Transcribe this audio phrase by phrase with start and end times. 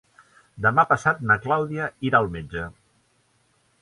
[0.65, 2.65] Demà passat na Clàudia irà al metge.